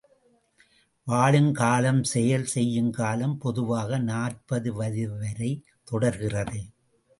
[1.07, 5.51] வாழும் காலம் செயல் செய்யும் காலம் பொதுவாக நாற்பது வயது வரை
[5.83, 6.61] தொடர்கிறது.